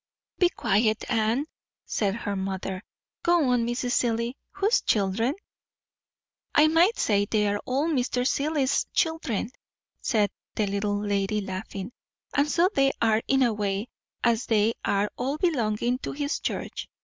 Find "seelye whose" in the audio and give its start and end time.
3.91-4.81